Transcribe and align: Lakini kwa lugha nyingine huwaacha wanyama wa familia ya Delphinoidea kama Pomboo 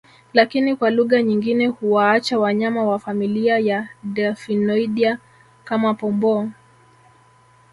Lakini 0.33 0.75
kwa 0.75 0.89
lugha 0.91 1.23
nyingine 1.23 1.67
huwaacha 1.67 2.39
wanyama 2.39 2.83
wa 2.83 2.99
familia 2.99 3.59
ya 3.59 3.87
Delphinoidea 4.03 5.17
kama 5.63 5.93
Pomboo 5.93 6.47